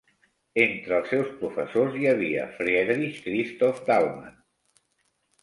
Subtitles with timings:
[0.61, 4.43] Entre els seus professors hi havia Friedrich Christoph Dahlmann.